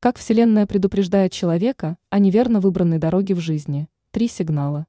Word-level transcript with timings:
Как 0.00 0.16
Вселенная 0.16 0.64
предупреждает 0.64 1.32
человека 1.32 1.98
о 2.08 2.20
неверно 2.20 2.60
выбранной 2.60 2.98
дороге 2.98 3.34
в 3.34 3.40
жизни. 3.40 3.88
Три 4.12 4.28
сигнала. 4.28 4.86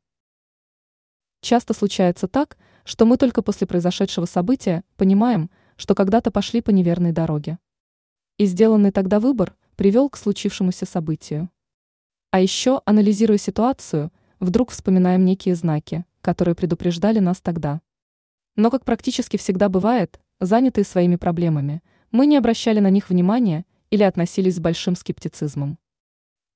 Часто 1.41 1.73
случается 1.73 2.27
так, 2.27 2.59
что 2.83 3.05
мы 3.05 3.17
только 3.17 3.41
после 3.41 3.65
произошедшего 3.65 4.25
события 4.25 4.83
понимаем, 4.97 5.49
что 5.77 5.95
когда-то 5.95 6.29
пошли 6.29 6.61
по 6.61 6.69
неверной 6.69 7.11
дороге. 7.11 7.57
И 8.37 8.45
сделанный 8.45 8.91
тогда 8.91 9.19
выбор 9.19 9.55
привел 9.75 10.11
к 10.11 10.15
случившемуся 10.15 10.85
событию. 10.85 11.49
А 12.29 12.39
еще, 12.39 12.83
анализируя 12.85 13.39
ситуацию, 13.39 14.11
вдруг 14.39 14.69
вспоминаем 14.69 15.25
некие 15.25 15.55
знаки, 15.55 16.05
которые 16.21 16.53
предупреждали 16.53 17.17
нас 17.17 17.41
тогда. 17.41 17.81
Но, 18.55 18.69
как 18.69 18.85
практически 18.85 19.37
всегда 19.37 19.69
бывает, 19.69 20.19
занятые 20.39 20.85
своими 20.85 21.15
проблемами, 21.15 21.81
мы 22.11 22.27
не 22.27 22.37
обращали 22.37 22.79
на 22.79 22.91
них 22.91 23.09
внимания 23.09 23.65
или 23.89 24.03
относились 24.03 24.55
с 24.55 24.59
большим 24.59 24.95
скептицизмом. 24.95 25.77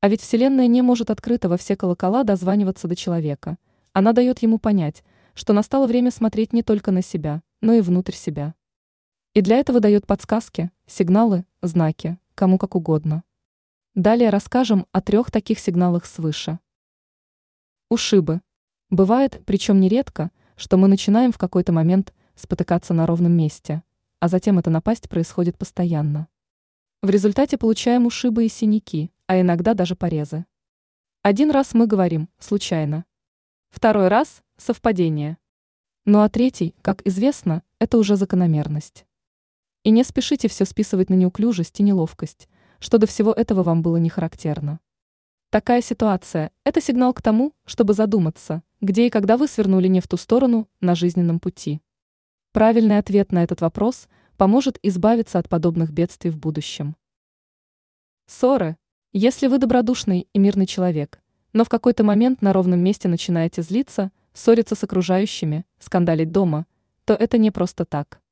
А 0.02 0.10
ведь 0.10 0.22
Вселенная 0.22 0.68
не 0.68 0.82
может 0.82 1.10
открыто 1.10 1.50
во 1.50 1.58
все 1.58 1.76
колокола 1.76 2.24
дозваниваться 2.24 2.88
до 2.88 2.96
человека. 2.96 3.58
Она 3.94 4.12
дает 4.12 4.40
ему 4.40 4.60
понять, 4.60 5.04
что 5.34 5.54
настало 5.54 5.88
время 5.88 6.12
смотреть 6.12 6.54
не 6.54 6.62
только 6.62 6.92
на 6.92 7.02
себя, 7.02 7.42
но 7.62 7.74
и 7.74 7.82
внутрь 7.82 8.14
себя. 8.14 8.54
И 9.34 9.42
для 9.42 9.58
этого 9.58 9.80
дает 9.80 10.06
подсказки, 10.06 10.72
сигналы, 10.86 11.46
знаки, 11.62 12.20
кому 12.36 12.58
как 12.58 12.76
угодно. 12.76 13.24
Далее 13.96 14.30
расскажем 14.30 14.86
о 14.92 15.02
трех 15.02 15.32
таких 15.32 15.60
сигналах 15.60 16.06
свыше. 16.06 16.60
Ушибы. 17.90 18.42
Бывает, 18.90 19.42
причем 19.46 19.80
нередко, 19.80 20.32
что 20.56 20.78
мы 20.78 20.88
начинаем 20.88 21.32
в 21.32 21.38
какой-то 21.38 21.72
момент 21.72 22.14
спотыкаться 22.36 22.94
на 22.94 23.06
ровном 23.06 23.32
месте, 23.32 23.84
а 24.20 24.28
затем 24.28 24.60
эта 24.60 24.70
напасть 24.70 25.10
происходит 25.10 25.58
постоянно. 25.58 26.28
В 27.04 27.10
результате 27.10 27.58
получаем 27.58 28.06
ушибы 28.06 28.46
и 28.46 28.48
синяки, 28.48 29.12
а 29.28 29.42
иногда 29.42 29.74
даже 29.74 29.94
порезы. 29.94 30.46
Один 31.22 31.52
раз 31.52 31.74
мы 31.74 31.86
говорим 31.86 32.30
«случайно». 32.40 33.04
Второй 33.72 34.08
раз– 34.08 34.42
совпадение. 34.58 35.38
Ну 36.06 36.22
а 36.22 36.30
третий, 36.30 36.74
как 36.82 37.06
известно, 37.06 37.62
это 37.78 37.98
уже 37.98 38.16
закономерность. 38.16 39.06
И 39.84 39.90
не 39.90 40.06
спешите 40.06 40.48
все 40.48 40.64
списывать 40.64 41.10
на 41.10 41.16
неуклюжесть 41.16 41.78
и 41.82 41.84
неловкость, 41.84 42.48
что 42.80 42.98
до 42.98 43.06
всего 43.06 43.34
этого 43.34 43.64
вам 43.64 43.82
было 43.82 43.98
не 43.98 44.10
характерно. 44.10 44.80
Такая 45.50 45.82
ситуация– 45.82 46.52
это 46.64 46.80
сигнал 46.80 47.14
к 47.14 47.22
тому, 47.22 47.52
чтобы 47.66 47.96
задуматься, 47.96 48.64
где 48.80 49.08
и 49.08 49.10
когда 49.10 49.36
вы 49.36 49.50
свернули 49.50 49.90
не 49.90 50.00
в 50.00 50.08
ту 50.08 50.16
сторону 50.16 50.70
на 50.80 50.96
жизненном 50.96 51.42
пути. 51.42 51.82
Правильный 52.54 52.98
ответ 52.98 53.34
на 53.34 53.44
этот 53.44 53.60
вопрос– 53.60 54.08
поможет 54.38 54.80
избавиться 54.84 55.40
от 55.40 55.50
подобных 55.50 55.92
бедствий 55.92 56.32
в 56.32 56.38
будущем. 56.38 56.96
Ссоры. 58.36 58.78
Если 59.12 59.46
вы 59.46 59.60
добродушный 59.60 60.28
и 60.34 60.40
мирный 60.40 60.66
человек, 60.66 61.22
но 61.54 61.64
в 61.64 61.70
какой-то 61.70 62.04
момент 62.04 62.42
на 62.42 62.52
ровном 62.52 62.80
месте 62.80 63.08
начинаете 63.08 63.62
злиться, 63.62 64.12
ссориться 64.34 64.74
с 64.74 64.84
окружающими, 64.84 65.68
скандалить 65.78 66.32
дома, 66.32 66.66
то 67.06 67.14
это 67.14 67.38
не 67.38 67.52
просто 67.52 67.86
так. 67.86 68.24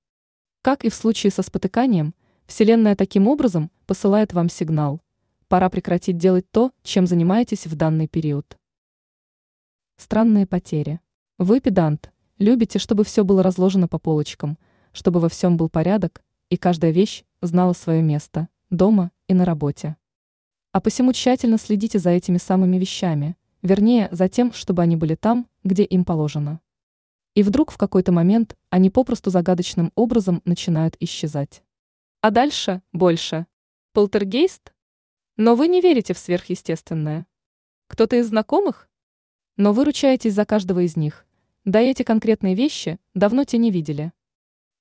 Как 0.64 0.86
и 0.86 0.90
в 0.90 0.96
случае 0.96 1.30
со 1.30 1.44
спотыканием, 1.44 2.16
Вселенная 2.48 2.96
таким 2.96 3.28
образом 3.28 3.70
посылает 3.86 4.34
вам 4.34 4.50
сигнал. 4.50 5.02
Пора 5.48 5.70
прекратить 5.70 6.18
делать 6.18 6.50
то, 6.50 6.72
чем 6.82 7.06
занимаетесь 7.06 7.68
в 7.68 7.76
данный 7.76 8.08
период. 8.08 8.58
Странные 9.98 10.48
потери. 10.48 11.00
Вы 11.38 11.60
педант, 11.60 12.12
любите, 12.40 12.80
чтобы 12.80 13.04
все 13.04 13.24
было 13.24 13.44
разложено 13.44 13.88
по 13.88 14.00
полочкам– 14.00 14.58
чтобы 14.94 15.20
во 15.20 15.30
всем 15.30 15.58
был 15.58 15.70
порядок, 15.70 16.24
и 16.50 16.58
каждая 16.58 16.92
вещь 16.92 17.24
знала 17.42 17.74
свое 17.74 18.02
место, 18.02 18.50
дома 18.70 19.12
и 19.32 19.34
на 19.34 19.46
работе. 19.46 19.96
А 20.74 20.82
посему 20.82 21.14
тщательно 21.14 21.58
следите 21.58 22.00
за 22.00 22.10
этими 22.10 22.38
самыми 22.38 22.78
вещами, 22.78 23.38
вернее, 23.62 24.10
за 24.12 24.28
тем, 24.28 24.52
чтобы 24.52 24.82
они 24.82 24.98
были 24.98 25.16
там, 25.16 25.48
где 25.64 25.84
им 25.84 26.04
положено. 26.04 26.60
И 27.34 27.44
вдруг 27.44 27.72
в 27.72 27.78
какой-то 27.78 28.12
момент 28.12 28.58
они 28.70 28.90
попросту 28.90 29.30
загадочным 29.30 29.94
образом 29.96 30.42
начинают 30.44 30.98
исчезать. 31.00 31.64
А 32.20 32.30
дальше 32.30 32.82
больше. 32.92 33.48
Полтергейст? 33.94 34.74
Но 35.38 35.56
вы 35.56 35.70
не 35.70 35.80
верите 35.80 36.14
в 36.14 36.18
сверхъестественное. 36.18 37.26
Кто-то 37.88 38.18
из 38.18 38.28
знакомых? 38.28 38.90
Но 39.56 39.72
вы 39.72 39.86
ручаетесь 39.86 40.34
за 40.34 40.46
каждого 40.46 40.82
из 40.82 40.98
них. 40.98 41.26
Да 41.64 41.80
и 41.80 41.90
эти 41.90 42.04
конкретные 42.04 42.54
вещи 42.54 43.00
давно 43.14 43.46
те 43.46 43.58
не 43.58 43.72
видели. 43.72 44.12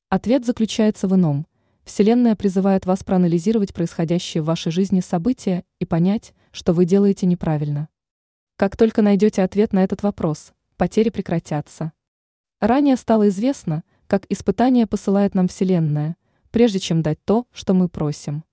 Ответ 0.08 0.44
заключается 0.44 1.06
в 1.06 1.14
ином. 1.14 1.46
Вселенная 1.90 2.36
призывает 2.36 2.86
вас 2.86 3.02
проанализировать 3.02 3.74
происходящие 3.74 4.44
в 4.44 4.46
вашей 4.46 4.70
жизни 4.70 5.00
события 5.00 5.64
и 5.80 5.84
понять, 5.84 6.34
что 6.52 6.72
вы 6.72 6.84
делаете 6.84 7.26
неправильно. 7.26 7.88
Как 8.54 8.76
только 8.76 9.02
найдете 9.02 9.42
ответ 9.42 9.72
на 9.72 9.82
этот 9.82 10.04
вопрос, 10.04 10.52
потери 10.76 11.08
прекратятся. 11.08 11.90
Ранее 12.60 12.94
стало 12.94 13.28
известно, 13.28 13.82
как 14.06 14.24
испытание 14.28 14.86
посылает 14.86 15.34
нам 15.34 15.48
Вселенная, 15.48 16.16
прежде 16.52 16.78
чем 16.78 17.02
дать 17.02 17.18
то, 17.24 17.48
что 17.50 17.74
мы 17.74 17.88
просим. 17.88 18.44